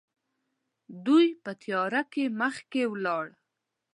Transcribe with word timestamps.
دوی 1.05 1.27
په 1.43 1.51
تياره 1.61 2.01
کې 2.13 2.23
مخکې 2.41 2.81
لاړل. 3.05 3.31